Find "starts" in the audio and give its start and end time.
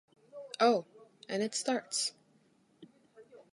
1.53-2.13